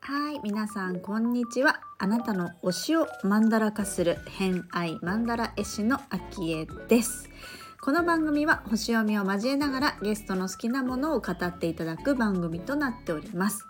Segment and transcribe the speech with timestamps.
[0.00, 1.80] はい皆さんこんにちは。
[1.98, 7.28] あなたの推しをマンダラ化する偏愛マンダラ絵師のあきえです。
[7.80, 13.64] この番組は星読みを交えながらゲストの好きなものを語っていただく番組となっております。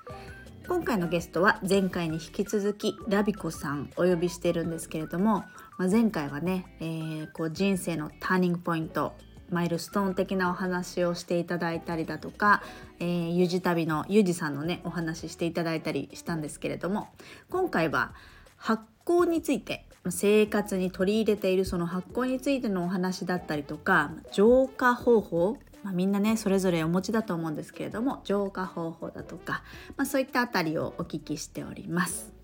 [0.66, 5.44] 今回のゲストは前回に引き続きラビコさんお呼びしてるんですけれども、
[5.78, 9.14] まあ、前回はね、えー、こう人生のターニングポイント
[9.48, 12.62] マイルストーン的なお話をしていただいたりだとか、
[12.98, 17.08] えー、ゆじ旅のゆじさんのねお話ししていただいたりしたんですけれども
[17.48, 18.12] 今回は
[18.56, 29.62] 発酵について生活に取り入れているその発酵についてのお話だったりとか浄化方法まあ、みんなねそれぞれお持ちだと思うんですけれども浄化方法だとか、
[29.96, 32.37] まあ、そういったあたりをお聞きしております。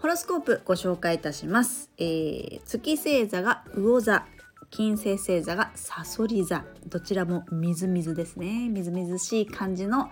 [0.00, 1.90] ホロスコープご紹介いたします。
[1.98, 4.26] えー、月星座が魚座
[4.70, 6.64] 金星星座がサソリ座。
[6.86, 8.70] どちらもみずみずですね。
[8.70, 10.10] みずみずしい感じの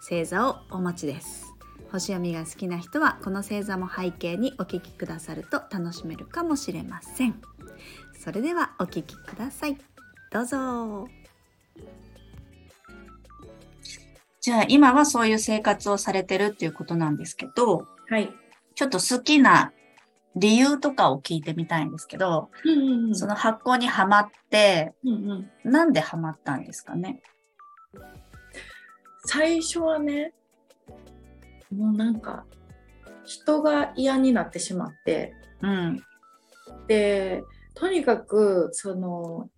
[0.00, 1.54] 星座をお待ちです。
[1.90, 7.40] 星読みが好きな人はこの星座も背景にお聞きくださると楽しめるかもしれません。
[8.22, 9.78] それではお聞きください。
[10.30, 11.08] どうぞ。
[14.42, 18.30] じゃあ今はそういう生活をされてるっていうことなんですけど、はい。
[18.80, 19.74] ちょっと好きな
[20.36, 27.20] 理由とかを聞いてみたいんですけど、うんうんうん、その発酵にはまって、うんうん、なんではまったんですかね？
[29.26, 30.32] 最初はね、
[31.70, 32.46] もうなんか、
[33.26, 36.02] 人が嫌になってしまって、うん、
[36.86, 37.44] で、
[37.74, 39.50] とにかく、その、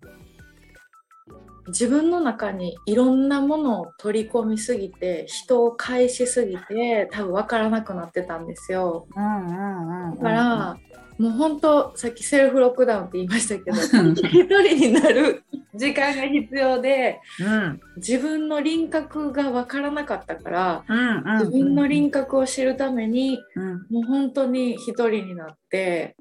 [1.69, 9.07] 自分の中にいろんなものを取り込みすぎて人を返しすぎて多分分からなくなってたんですよ。
[9.15, 10.77] だから
[11.19, 21.39] もう本当さっきセルフロックダウンって言いましたけど一人になる時間が必要で、うん、自分の輪郭が分からなかったから、うん。
[21.39, 26.17] 自分の輪郭を知るために、うん、もう本当に一人になって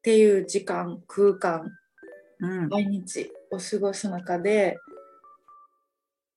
[0.00, 1.72] っていう時間空間、
[2.40, 4.78] 毎日を過ごす中で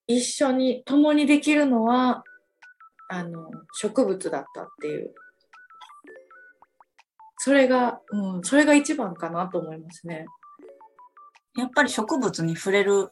[0.07, 2.23] 一緒に共にできるのは
[3.09, 5.13] あの植物だったっていう
[7.37, 10.25] それが、うん、それが一番かなと思いますね。
[11.57, 13.09] やっぱり植物に触れる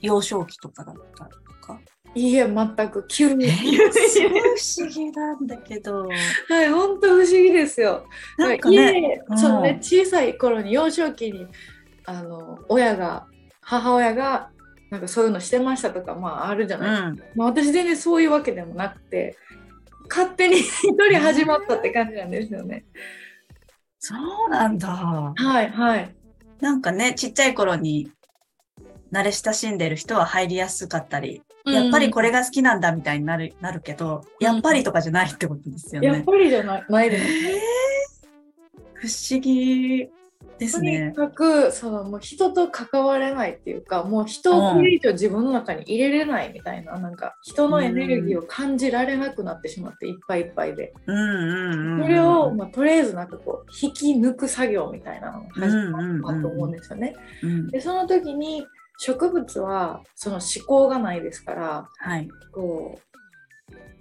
[0.00, 1.30] 幼少期とかだったと
[1.66, 1.80] か？
[2.14, 3.50] いいえ、全く急に。
[3.50, 6.06] 不思議なんだけど。
[6.48, 8.06] はい、本当不思議ですよ。
[8.36, 11.46] なんかね、うん、そのね、小さい頃に幼少期に
[12.08, 13.26] あの親が
[13.60, 14.50] 母親が
[14.90, 19.36] なんかそういうのしてましたとかまああるじゃないですか、うん、まあ、私全然そういうわけでもなくて
[20.08, 22.86] 勝手に 一人始まったって感じなんですよね。
[23.98, 24.14] そ
[24.46, 24.88] うなんだ。
[24.88, 26.14] はいはい。
[26.60, 28.10] なんかねちっちゃい頃に
[29.12, 36.08] 慣れ親しんでる人は入りやすかったり、やっぱりこれが好きなんだみたいになるなるけど、やっぱりとかじゃないってことですよね。
[36.08, 37.24] やっぱりじゃないないです。
[37.24, 37.58] えー、
[38.94, 40.08] 不思議。
[40.58, 41.12] ですね。
[41.14, 55.76] とにかくそのもう人と関われないっていうかもう人をこれ以上自分の中に入れれないみたいな、うん、なんか人のエネルギーを感じられなくなってしまっていっぱいいっぱいで、それを、まあ、とりあえずなんかこう引き抜く作業みたいなのが始
[56.22, 57.14] まったと思うんですよね。
[57.70, 58.66] でその時に
[58.98, 63.18] 植物はその思考がないですから、はい、こう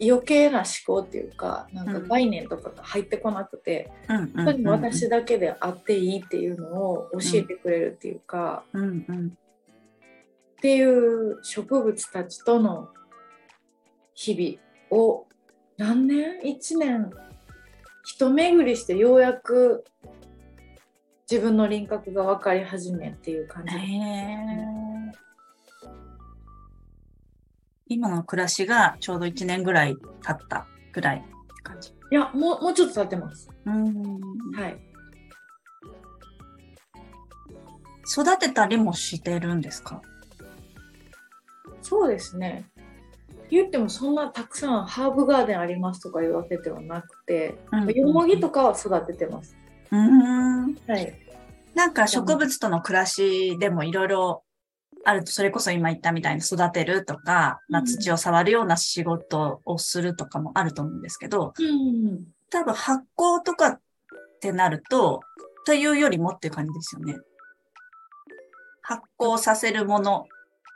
[0.02, 9.06] 余計な思考っていうかなんか概念とかが入ってこなくて、うん、に私だけであっていいっていうのを教えてくれるっていうか、うんうん。
[9.08, 9.32] うん、っ
[10.62, 12.90] ていう植物たちとの
[14.14, 15.26] 日々を
[15.78, 17.12] 何年 ?1 年？
[18.04, 19.84] 一巡りしてようやく
[21.30, 23.74] 自分の輪郭が分かり始めっていう感じ。
[23.74, 24.87] です、ね。
[27.90, 31.28] 今の暮らしがちょうど1年ぐらい経ったぐらいって
[31.64, 31.90] 感じ。
[31.90, 33.50] いやもうもうちょっと経ってます。
[33.66, 33.94] うん。
[34.54, 34.80] はい。
[38.10, 40.02] 育てたりもしてるんですか？
[41.82, 42.70] そうですね。
[43.50, 49.56] 言ってもそんなたくさんハーブガーデンありますとかいうわけではなくて、うん、よもぎとかは育ててます。
[49.92, 51.18] うん、はい。
[51.76, 54.44] なんか植物との暮らしでもいろいろ
[55.08, 63.80] あると、それこそ今言ったみたいに育てるとか、まあ、土を触るような仕事をするとかもあると思うんですけど、うん、多分発酵とかっ
[64.42, 65.22] てなると、
[65.66, 67.16] というよりもっていう感じですよね。
[68.82, 70.26] 発酵させるもの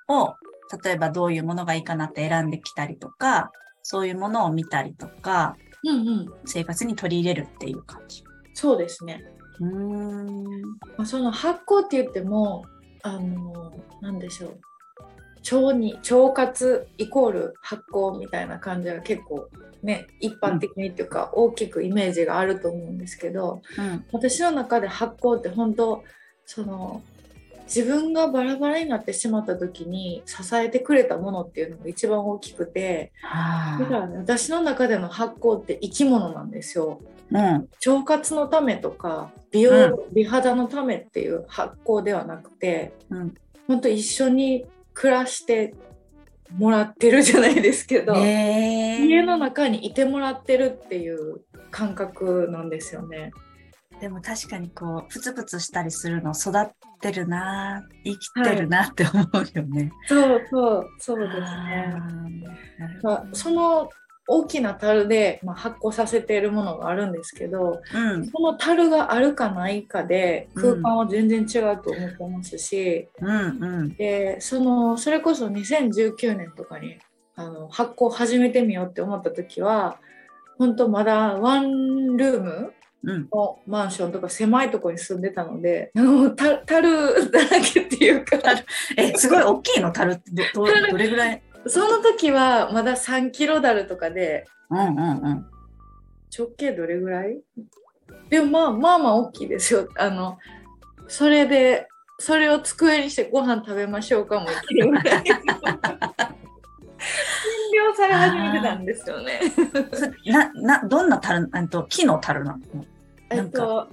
[0.08, 0.34] を、
[0.82, 3.52] 例えばどういうものがいいかなって選んできたりとか、
[3.84, 8.24] そういうものを見たりとか、うんうん、生活に取り入れるっていう感じ。
[8.54, 9.26] そうですね。
[9.60, 10.62] うん、
[10.98, 12.64] まあ、その発酵って言っても
[13.04, 14.60] あのなんでしょう。
[15.56, 19.50] 腸に腸活イコール発酵みたいな感じが結構
[19.82, 24.06] ね一般的にっていうか、大きくイメージがあると思うんですけどうん。
[24.12, 26.04] 私の中で発酵って本当
[26.46, 27.02] その
[27.74, 37.00] 自分がバラバラになってしまった時に支えてくれたものっていうのが一番大きくてはだからね私の中での発酵って生き物なんですよ。
[37.32, 43.34] うん腸活のためとか美容、美肌のためっていう発酵ではなくてうん
[43.68, 45.74] 本当一緒に暮らして
[46.58, 53.32] もらってるじゃないですけど、へー家の中にいてもらってるっていう感覚なんですよね。
[54.02, 59.92] でも確かにこうプツプツしたりするの育ってるな生きてるなって思うよね。
[60.08, 61.96] そうそうそうですね。
[63.04, 63.90] まあ、その
[64.34, 68.26] 大きな樽で、まあ、発酵させているものがあるんですけどどうん。
[68.26, 73.90] その樽があるかないかで空間は全然違うと思ってますし、うんうん。
[73.96, 76.98] でそのそれこそ2019年とかに
[77.36, 79.98] あの発酵始めてみようって思った時は
[80.58, 82.74] 本当まだワンルーム
[83.04, 83.28] うん。
[83.34, 88.38] のマンションとか狭いところに住んでたのでもうた樽だらけっていうか。
[88.96, 89.92] えすごい大きいの？
[89.92, 91.42] 樽ってどどどれぐらい？
[91.68, 95.46] その時はまだ3キロダルとかでうんうんうん。
[96.38, 97.42] 直径どれぐらい？
[98.30, 99.88] でもまあまあまあ大きいですよ。
[99.98, 100.38] あの
[101.08, 101.88] それで
[102.20, 105.24] それを机にしてご飯食べましょうかもいけるぐらい。
[107.02, 109.40] 占領され始めてたんですよね。
[110.26, 112.86] ななどんな樽あと木の樽なの？
[113.30, 113.88] えっと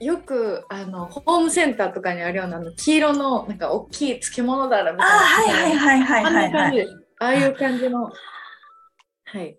[0.00, 5.52] よくあのホームセンターとかにあるような黄色のなんか大きい漬物だらみあたいな。
[5.54, 6.86] はいはいはいはいはいはい。
[7.18, 8.10] ああいう感じの。
[9.24, 9.58] はい。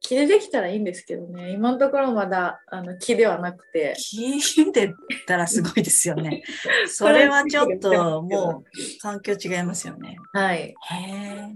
[0.00, 4.94] 木でできたらいいんですけどね、今のところまだあの木ではなくて、木で
[5.26, 6.42] たらすごいですよね。
[6.88, 10.18] それはちょっともう環境違いますよね。
[10.34, 10.58] はい。
[10.58, 11.48] へえ。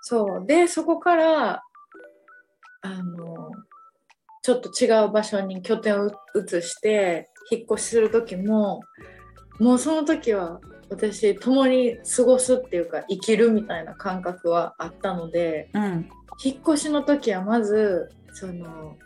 [0.00, 0.46] そう。
[0.46, 1.62] で、そこから、
[2.80, 3.45] あの、
[4.46, 8.80] ちょっと違う場所に拠点を移して、引っ越しする時も、
[9.58, 16.08] もうその時は私、共に過ごすっていうか、生きるみたいな感覚はあったので、うん。
[16.44, 18.96] 引っ越しの時はまず、その、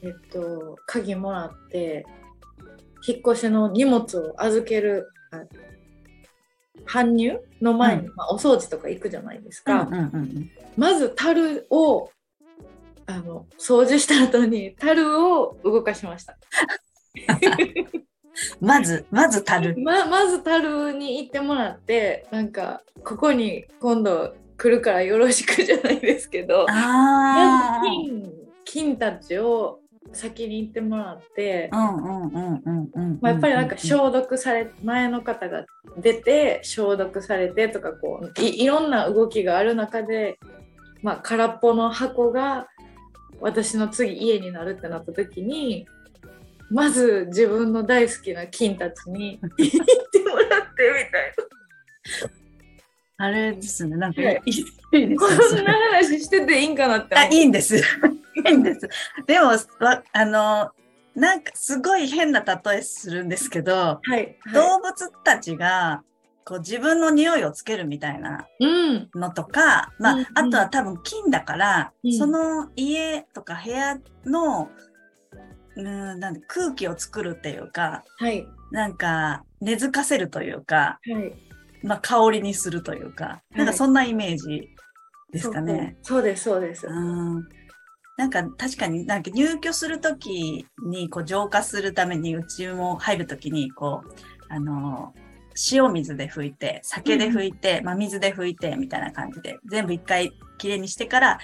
[0.00, 2.06] えっと、鍵もらって、
[3.04, 5.42] 引っ越しの荷物を預ける、あ
[6.86, 9.88] 搬入の前に、うまあ、お掃除とか行くじゃないですか。
[10.76, 12.12] まず樽を
[13.08, 16.36] あの掃除した後に樽を動かしました。
[18.60, 19.74] まずまず樽。
[19.78, 26.66] ままず樽に行ってもらってなんかここに今度来るからよろしくじゃないですけど。
[26.66, 28.32] まず金
[28.64, 29.80] 金たちを
[30.12, 33.18] 先に行ってもらって、うんうんうんうんうん。
[33.22, 35.64] まあ、やっぱりなんか消毒され前の方が
[35.96, 40.38] 出て消毒されてとかこういいろんな動きがある中で、
[41.02, 42.68] まあ、空っぽの箱が
[43.40, 45.86] 私の次家になるってなった時に
[46.70, 52.32] まず自分の大好きな金たちに 行ってもらってみたい
[53.20, 53.96] あれですね。
[53.96, 57.76] なんかいはいいいいでなこすねんな話してていいんかなってあ、思いいんです。
[57.76, 57.80] い
[58.48, 58.88] いんです。
[59.26, 59.46] でも、
[59.80, 60.70] わあの、
[61.16, 66.04] なんかすごい変な例えするんですけど、はい、はい、動物たちが
[66.48, 69.10] こう自分の匂いをつけるみたいなうん。
[69.14, 70.26] のとか、まあ、うんうん。
[70.34, 72.12] あとは多分金だから、うん。
[72.16, 74.70] その家とか部屋の、
[75.76, 78.48] うん、なんで空気を作るっていうか、はい。
[78.70, 81.34] なんか根付かせるというか、はい。
[81.82, 84.70] まあ、香りにするというか、なんかそんなイメージ
[85.30, 85.98] ですかね。
[86.02, 86.22] そうそう。
[86.22, 87.46] ですそうです、うん。
[88.16, 94.14] なんか確かになんか入居するときにこう浄化するためにうちも入るときにこう
[94.48, 95.12] あの
[95.72, 101.38] 塩水で拭いて酒で拭いて、まあ、水で拭いてみたいな感じで全部一回きれいにしてから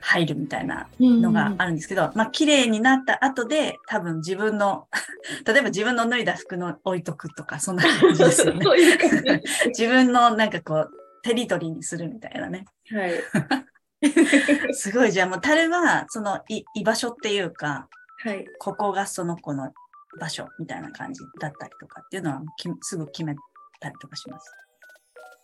[0.00, 4.86] 入るみたいなのがあるんですけど、まあ綺麗になった後で多分自分の
[5.44, 8.64] 例えば自分の脱いだ服の置いとくとかそんな感じですよね。
[9.68, 10.90] 自分のなんかこう
[11.22, 12.66] テリトリーにするみたいなね。
[12.92, 14.74] はい。
[14.74, 17.88] すごい、じゃあもう、タレは、そのい居場所っていうか、
[18.22, 18.46] はい。
[18.58, 19.72] ここがその子の
[20.18, 23.34] 場所みたいな感じだったりとかっていうのはきすぐ決め
[23.80, 24.50] たりとかします？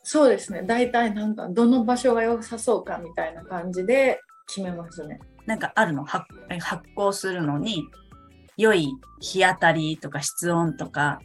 [0.04, 6.04] そうですね大体なんかどの場所が良さそうかみたいな感じで決めますねなんかあるの？
[6.04, 6.26] 発
[6.96, 7.82] 酵するのに、
[8.56, 8.88] 良い
[9.20, 11.18] 日当たりとか室温とか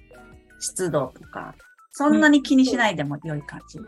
[0.59, 1.53] 湿度とか、
[1.91, 3.79] そんなに気にしないでも良い感じ。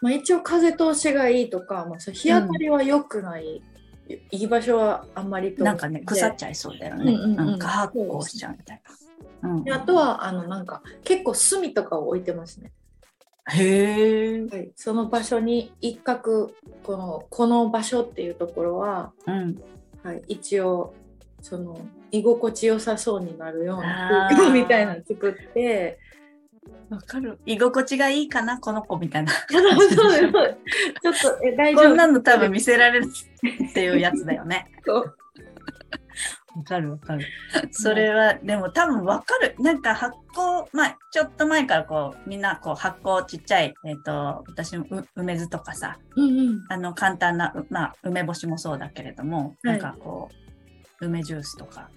[0.00, 3.60] まあ、一応風通しがいいとか、まあ、日当たりは良くない、
[4.30, 7.12] いい場所はあんまりとなんかね、腐っゃちゃいそうだよね。
[7.12, 8.82] うんうんうんうん過発酵しちゃうみたい
[9.42, 9.50] な。
[9.50, 12.72] うんであとはあのなんか結構炭とかを置いてますね。
[13.48, 14.46] へえ。
[14.46, 16.52] はい、その場所に一角
[16.82, 19.60] このこの場所っていうところは、うん。
[20.02, 20.94] はい、一応
[21.42, 21.78] その
[22.10, 25.98] 居心地よさそうになるような空間みたいなの作って
[26.90, 27.38] わかる。
[27.46, 29.32] 居心地がいいかな、この子みたいな。
[29.48, 29.62] ちょっ
[31.22, 31.84] とえ大丈夫？
[31.84, 33.08] こんなの多分見せられる
[33.70, 34.66] っていうやつだよね。
[36.56, 37.24] わかるわかる。
[37.70, 39.54] それは、でも多分わかる。
[39.60, 50.28] なんか発酵、まあ、ちょっと前からこう、みんなこう発酵ちっちゃい、えっ、と、私もう梅酢とかさ、うんうんあの簡単な、うまあ、梅干しもそうだけれども、はいなんかこ
[51.00, 51.88] う、梅ジュースとか、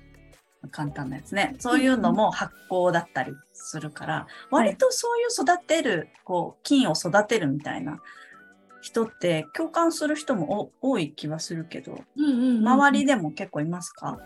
[0.71, 1.55] 簡単なやつね。
[1.59, 7.99] そういうのも発酵だったりするから、はい割とそういう育てる、こう、菌を育てるみたいな
[8.81, 14.17] 人って共感する人もお多い気はするけど、うんうんうん周りでも結構いますか？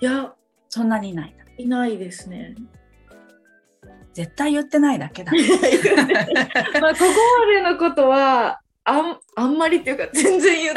[0.00, 0.32] いや
[0.68, 1.44] そんなにいないな。
[1.58, 2.54] いないですね。
[4.12, 5.32] 絶対言ってないだけだ。
[6.80, 7.04] まあここ
[7.40, 10.74] までのことはあんあんまりっていうか全然言っ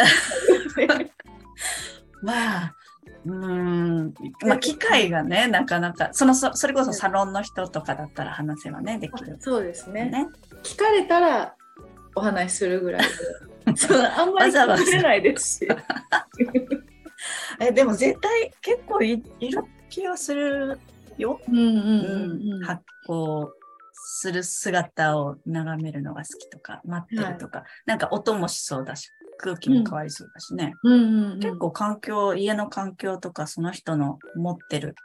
[0.75, 1.11] てない
[2.21, 2.75] まあ、
[3.25, 4.13] うーん、
[4.45, 9.37] まあ、機会がね、なかなか、そのそそれこそサロンの人とかだったら話せばね、できる。
[9.39, 10.09] そうですね。
[10.09, 10.27] ね。
[10.63, 11.55] 聞かれたら
[12.15, 13.07] お話しするぐらいで
[13.77, 15.67] そうあんまり聞れないですし。
[17.59, 20.77] えでも絶対結構いいる気がする
[21.17, 21.39] よ。
[21.47, 23.49] うんうんうん発酵
[23.93, 30.73] する姿を眺めるのが好きとか、待ってるとか、なんか音もしそうだし、空気も変わりそうだしね。
[31.41, 34.95] 結構環境、家の環境とかその人の持ってる。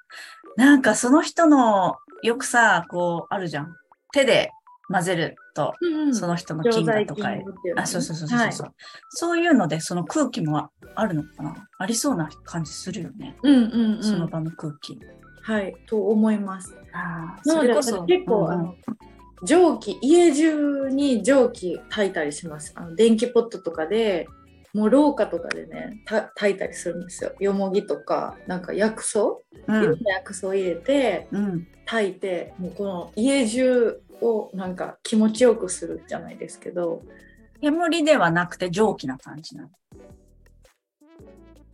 [0.57, 3.75] なんかその人のよくさ、こうあるじゃん。
[4.13, 4.51] 手で
[4.91, 7.29] 混ぜると、うんうんその人の菌がとか、
[7.77, 8.75] あ、そうそうそうそうそう、
[9.11, 11.55] そういうので、その空気もあるのかな？
[11.79, 13.37] ありそうな感じするよね。
[13.43, 14.99] うんうんうんその場の空気。
[15.43, 16.75] はいと思います。
[16.93, 18.05] あそれこそ。
[18.05, 18.75] 結構、うんあの
[19.45, 22.73] 蒸気家中に蒸気炊いたりします。
[22.75, 24.29] あの電気ポットとかで
[24.75, 27.33] もう廊下とかでねた炊いたりするんですよ。
[27.41, 31.67] よもぎとかなんか薬草、ういろんんな薬草入れてうん。
[31.87, 37.03] 炊いてもうこの家中をなんか気持ちよくするじゃないですけど。
[37.61, 39.71] 煙ではなくて蒸気な感じなの？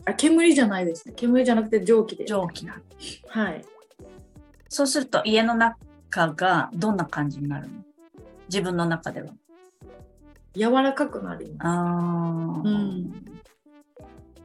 [0.07, 1.15] あ煙じゃないですね。
[1.17, 2.81] 煙じゃなくて蒸気で蒸気なの。
[3.29, 3.65] はい。
[4.69, 5.77] そうすると家の中
[6.35, 7.75] がどんな感じになるの？
[8.49, 9.33] 自分の中では。
[10.55, 11.59] 柔らかくなります。
[11.63, 12.69] あー。
[12.69, 13.13] うん。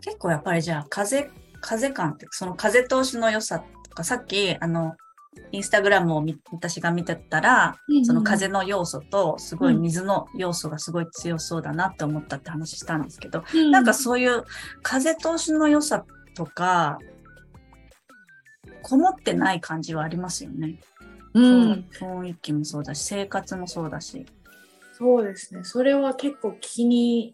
[0.02, 1.30] 結構やっぱりじゃあ風、
[1.62, 4.96] 風感って、その風通しの良さとか、さっき、あの、
[5.52, 13.72] インスタグラムを見私が見てたら、その風の要素と、すごい水の要素がすごい強そうだなって思ったって話したんですけど、うん。
[13.72, 14.44] なんかそういう
[14.82, 16.98] 風通しの良さとか、
[18.82, 20.80] こもってない感じはありますよね。
[21.34, 24.26] うん雰囲気もそうだし、生活もそうだし。
[24.98, 25.64] そうですね。
[25.64, 27.34] それは結構気に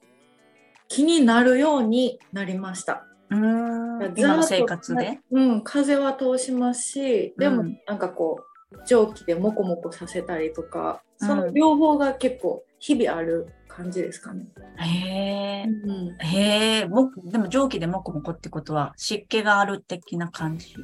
[0.88, 3.08] 気になるようになりました。
[3.32, 5.20] うーん今の生活で？
[5.32, 8.38] うん、風は通しますし、でもうんなんかこ
[8.72, 14.46] う蒸気でモコモコさせたりとか、うんその両方が結構日々ある感じですかね。
[14.78, 15.66] へえ。
[15.66, 20.68] うん、へえ、も、でも蒸気でモコモコってことは湿気がある的な感じ？
[20.68, 20.78] っ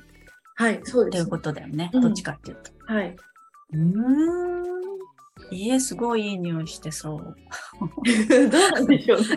[0.56, 1.91] はい、そうです、ていうことだよね。
[1.94, 2.72] うんどっちかっていうと。
[2.93, 3.15] はい。
[3.74, 4.71] うーん。
[5.50, 7.36] 家すごいいい匂いしてそう。
[8.50, 9.25] どうなんでしょうね。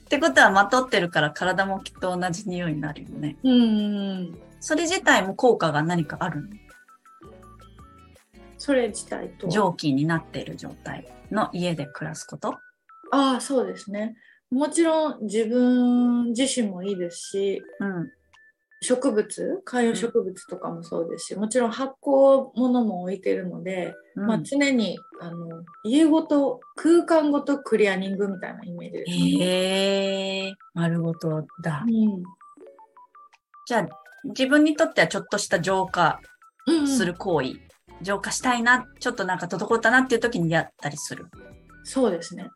[0.00, 3.36] ってことはまとってるから体もきっと同じ匂いになるよね。
[3.42, 6.48] うん、それ自体も効果が何かあるの？
[8.58, 9.48] それ自体と。
[9.48, 12.58] 蒸気になっている状態の家で暮らすこと？
[13.12, 14.16] ああ、そうですね。
[14.50, 18.12] もちろん自分自身もいいですし、うん。
[18.80, 24.26] 植物観葉植物とかもそうですし、もちろん発酵物も置いてるので、うん。
[24.26, 31.84] まあ、常にあの家ごと空間ごとクリアニングみたいなイメージです、へえ、丸ごとだ。
[31.86, 32.22] うん。
[33.66, 33.88] じゃあ、
[34.24, 36.20] 自分にとってはちょっとした浄化
[36.66, 37.54] うんうんする行為、
[38.02, 41.26] 浄化したいな、ちょっとなんか滞ったなっていう時にやったりする？
[41.82, 42.48] そうですね。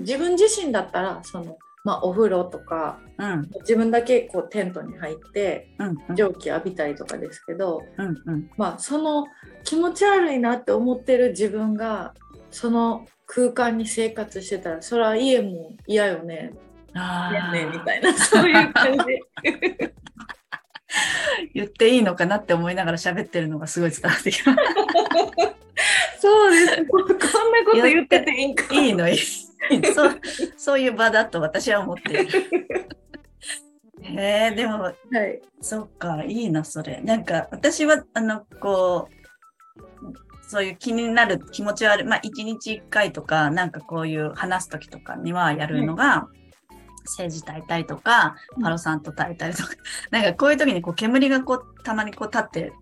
[0.00, 8.50] 自分自身だったらその、まあ、お風呂とかうん、自分だけこうテントに入ってうん、うん、蒸気浴びたりとかですけど、うん、うん。
[8.56, 9.26] まあ、その
[9.62, 12.12] 気持ち悪いなって思ってる自分が
[12.50, 16.52] その空間に生活してたらそれは家も嫌よね。
[16.94, 19.04] あやねみあ、たいなそういう感じ。
[21.54, 24.58] 言っていいのかなって思いながら喋ってるのがすごい伝わってきます。
[26.20, 26.84] そうです。
[26.86, 27.14] こんな
[27.64, 28.64] こと言ってていいんか。
[28.74, 29.08] いいの？
[29.08, 29.18] いい。
[29.94, 30.20] そう、
[30.56, 32.40] そういう場だと私は思っている。
[34.02, 34.12] へ
[34.48, 34.94] へえでも、はい、
[35.60, 37.00] そっかいいなそれ。
[37.00, 39.24] なんか私はあのこう
[40.46, 42.04] そういう気になる気持ちはある。
[42.04, 46.28] まあ一日一回とかなんかこういう話す時とかにはやるのが、
[47.04, 49.70] 政治炊いたりとか、パロさんと炊いたりとか、
[50.10, 52.72] なんかこういう時にこう煙がこうたまにこう立って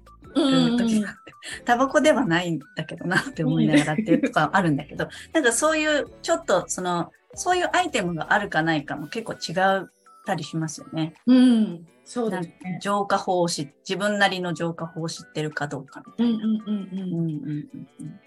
[1.64, 9.88] タバコではないんだけどなって思いながらっていうとかあるんだけど、 なんかそういうちょっとその、そういうアイテムがあるかないかも結構違っ
[10.26, 11.14] たりしますよね。
[11.26, 11.86] うん。
[12.04, 12.78] そうですね。
[12.82, 16.44] 浄化法を知自分なりの浄化法を知ってるかどうかみたいな。
[16.44, 17.12] うんうんうんうん。
[17.12, 17.68] うんうん
[18.00, 18.20] うん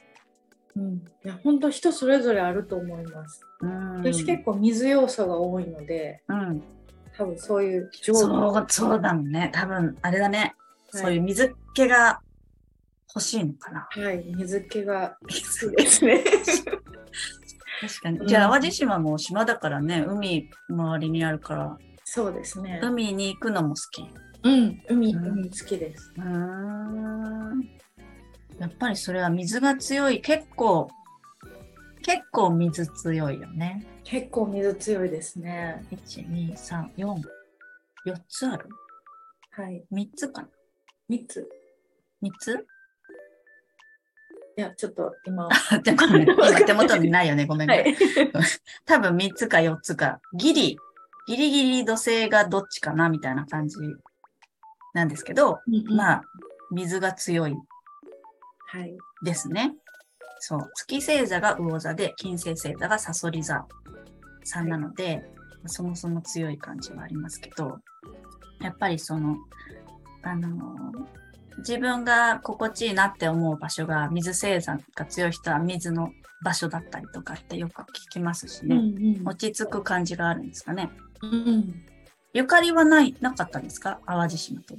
[0.78, 3.42] うん、いや本当人それぞれあると思います。
[3.98, 6.62] 私結構水要素が多いので、うん、
[7.18, 10.54] 多分そういうそうそうだもんね多分あれだね、はい、
[11.00, 12.20] そういう水気が
[13.14, 13.88] 欲しいのかな。
[13.92, 16.24] はい、水気が好きですね。
[17.82, 18.28] 確かに。
[18.28, 21.78] じゃあ、淡路島も島だからね、海周りにあるから。
[22.04, 22.80] そうですね。
[22.82, 24.04] 海に行くのも好き。
[24.44, 26.14] うん、海、うん、海好きです。
[26.18, 27.70] うん。
[28.60, 30.22] やっぱりそれは水が強い。
[30.22, 30.90] 結構、
[32.04, 33.86] 結構水強いよね。
[34.04, 35.86] 結構水強いですね。
[35.92, 37.22] 1、2、3、4。
[38.06, 38.70] 4つある？
[39.52, 39.84] はい。
[39.92, 40.50] 3つかな
[41.10, 41.50] ?3 つ。
[42.22, 42.68] 3つ？
[44.58, 45.50] いや、ちょっと今。
[45.84, 47.46] 今手元にないよね。
[47.46, 47.76] ごめんね。
[47.76, 47.96] はい、
[48.86, 50.22] 多分3つか4つか。
[50.34, 50.78] ギリ、
[51.28, 53.78] ギリギリ土星がどっちかなみたいな感じ
[54.94, 56.24] なんですけど、うんうん、まあ、
[56.72, 57.56] 水が強い
[59.24, 59.62] ですね。
[59.62, 59.76] はい、
[60.40, 60.72] そう。
[60.74, 63.68] 月星座が魚座で、金星星座がサソリ座
[64.46, 65.24] さんなので、はい、
[65.66, 67.80] そもそも強い感じはありますけど、
[68.62, 69.36] やっぱりその、
[70.26, 76.10] あのー、自分が心地いいなって思う場所が水星座が強い人は水の
[76.44, 78.84] 場所だったりとかってよく聞きますしね、うん
[79.20, 80.90] うん、落ち着く感じがあるんですかね。
[81.22, 81.86] うん、
[82.34, 84.00] ゆかりはない、なかったんですか？
[84.06, 84.76] 淡路島と。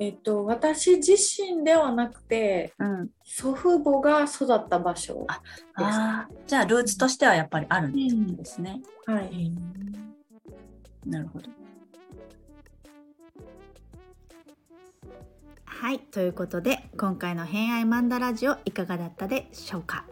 [0.00, 5.42] えっと、私自身ではなくて、うん、祖父母が育った場所あ
[5.74, 8.80] あじゃあルーツとしてはやっぱりあるんですね。
[9.08, 9.52] うん、はい、
[11.04, 11.50] なるほど。
[15.80, 20.06] はいということで今回の「偏愛マンダラジオ」いかがだったでしょうか、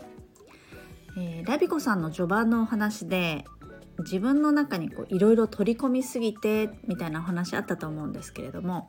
[1.19, 3.45] えー、ラビコさんの序盤のお話で
[3.99, 8.89] 自分の中にいろいろ取り込みすぎてみたいなお話あったと思うんですけれども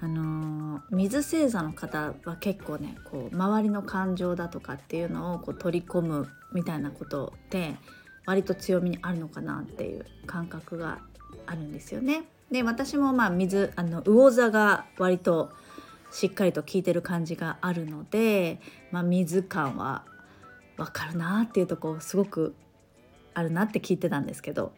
[0.00, 7.74] あの水星座の方は結構ねこう周りの感情だとかっていうのをこう取り込むみたいなことって
[8.26, 11.00] 割と強みにあるのかなっていう感覚が
[11.46, 12.22] あるんですよね。
[12.52, 15.50] で私もまあ水あの魚座が割と
[16.10, 20.04] しっかりと効いてる感じがあるので、まあ、水感は
[20.76, 22.54] 分かるなっていうとこすごく
[23.34, 24.72] あるなって聞いてたんですけど。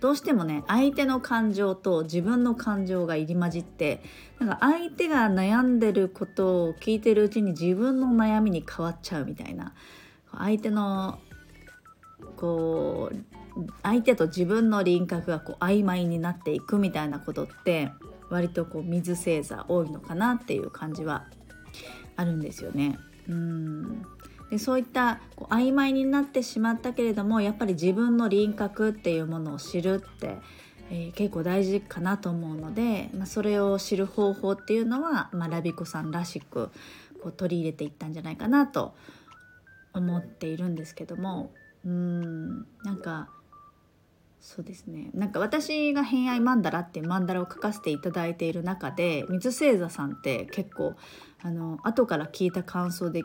[0.00, 4.02] どうしてもね相手の感情と自分の感情が入り混じって
[4.38, 9.72] なんか相手が悩んでることを聞いてるうちに自分の悩みに変わっちゃうみたいな。
[10.36, 11.20] 相手の
[12.36, 13.16] こう
[13.82, 17.92] 相手と自分の輪郭がこう曖昧になっていくみたいなことって
[18.34, 21.24] 割とこう水星座多いのかなっていう感じは
[22.16, 22.98] あるんですよね。
[23.28, 24.02] うん
[24.50, 30.36] でそういったこう曖昧になってしまったけれどもやっぱり自分の輪郭っていうものを知るって、
[30.90, 36.70] えー、結構大事かなと思うので、まあ、それを知る方法っていうのは、まあ、ラビコさんらしく
[37.22, 38.94] こう取り入れていったんじゃないかなと
[39.94, 41.52] 思っているんですけども
[41.84, 43.30] うんなんか
[44.44, 45.08] そうですね。
[45.14, 50.94] なんか私が「偏愛マンダラ」っていうマンダラを書かせていただいている中で水星座さんって結構
[51.42, 53.22] あの後から聞いた感想で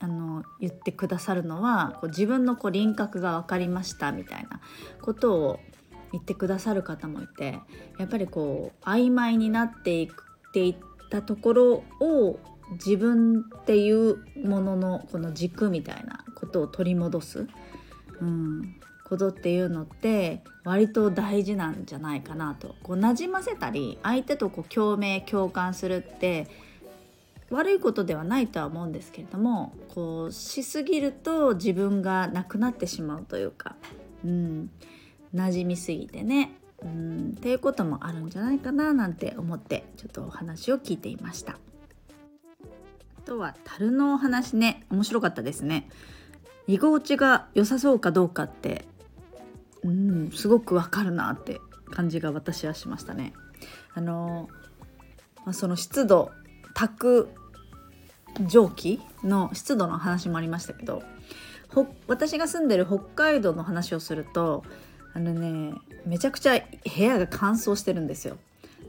[0.00, 4.60] あの言ってくださるのはこう自分のこう輪郭が分かりましたみたいな
[5.00, 5.60] ことを
[6.12, 7.58] 言ってくださる方もいて
[7.98, 10.08] やっぱりこう曖昧になっていっ
[10.52, 10.76] ていっ
[11.08, 12.38] たところを
[12.72, 17.48] 自分っていうもののこの軸みたいなことを取り戻す、
[18.20, 18.76] うん、
[19.14, 26.48] ことっていうのって割と大事なんじゃないかなとこう馴染ませたり相手とこう共鳴共感するって
[27.50, 33.76] 悪いことではないとは思うんですけれどもこうしすぎると自分がなくなってしまうというか、
[34.24, 34.70] うん、
[35.32, 36.50] 馴染みすぎてね、
[36.82, 41.52] うん、っていうこともあるんじゃないかななんて思ってちょっとお話を聞いていました。
[41.52, 45.88] あとは樽のお話ね面白かったですね。
[46.66, 48.86] 居心地が良さそうかどうかって、
[49.84, 53.32] うん、すごくわかるなって感じが私はしましたね。
[53.94, 54.48] あの
[55.44, 56.30] まあ、その湿度
[56.74, 57.28] 炊く
[58.46, 61.02] 蒸気の湿度の話もありましたけど
[62.08, 64.64] 私が住んでる北海道の話をすると
[65.12, 65.74] あのね
[66.06, 68.36] めちゃくちゃ部屋が乾燥してるんですよ。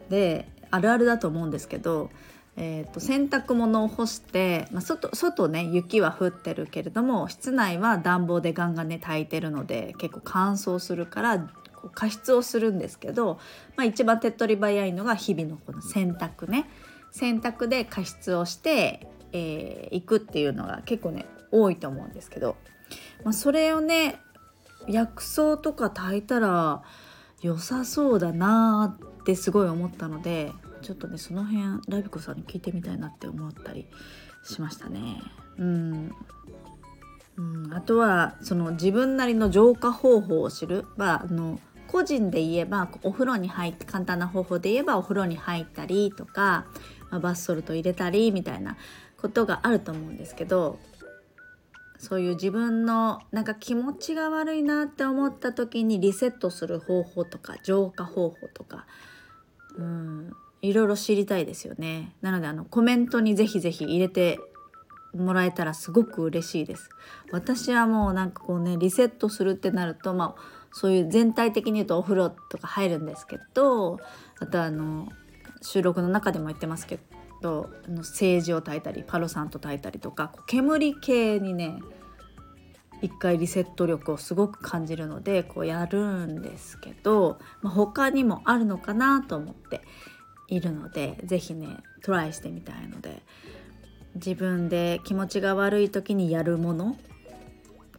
[0.09, 2.09] であるあるだと思うんですけど、
[2.57, 11.49] えーと、洗濯物を干して、まあ、外外ね雪は降ってるけれども室内は暖房でガンガンね炊いてるので結構乾燥するから
[11.93, 13.39] 加湿をするんですけど、
[13.75, 16.69] まあ、一番手っ取り早いのが日々のこの洗濯ね。
[17.11, 22.57] 洗濯で加湿をしてい、えー、くっていうのが結構ね多いと思うんですけど、
[23.23, 24.19] まあ、それをね
[24.87, 26.83] 薬草とか炊いたら
[27.41, 30.51] 良さそうだなってすごい思ったので
[30.85, 33.87] ちょっとねその辺ラビコさんに聞いてみたいなって思ったり
[34.43, 35.19] しましたね。
[35.57, 36.11] うん。
[37.37, 40.85] うん、あとはその自分なりの浄化方法を知る。
[40.95, 46.65] はあの個人で言えばお風呂に入って簡単な方法で言えばお風呂に入ったりとか、
[47.09, 48.77] まあ、バスソルト入れたりみたいな
[49.17, 50.77] ことがあると思うんですけど
[51.97, 58.85] そういう自分のなんか気持ちが悪いなって思った時にリセットする方法とか浄化方法とか。
[59.77, 60.31] うん。
[60.67, 62.15] いろいろ知りたいですよね。
[62.21, 64.39] なのであのコメントにぜひぜひ入れて
[65.15, 66.89] もらえたらすごく嬉しいです。
[67.31, 73.99] 私はもうなんかこうねリセットするってなるとまあそういう全体的に言うとお風呂とか入るんですけど
[74.39, 75.07] あとあの
[75.61, 76.99] 収録の中でも言ってますけ
[77.41, 81.79] どあの政治を炊いたりパロサント炊いたりとか煙系にね
[83.01, 89.81] 一回リセット力をすごく感じるのでこうやるんですけど、まあ、他にもあるのかなと思って
[90.47, 93.21] いるので是非ねトライしてみたいので
[94.15, 96.97] 自分で気持ちが悪い時にやるもの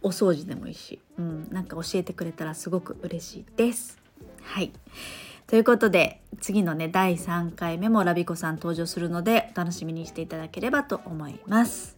[0.03, 3.99] お掃除でもいいし、うん、なんか教えてくれたらすごく嬉しいです。
[4.43, 4.73] はい
[5.47, 11.97] ということで次のね第3回目もラビコさん登場するのでお楽しみにしていただければと思います。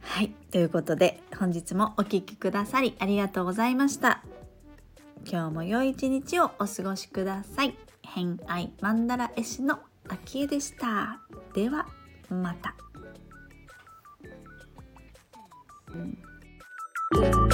[0.00, 4.22] はいということで本日もお聴きくださりありがとうございました。
[5.24, 7.91] 今日も良い一日をお過ごしください。
[8.14, 11.20] 偏愛マンダラ絵師のあきえでした。
[11.54, 11.86] では
[12.28, 12.74] また、
[15.94, 17.51] うん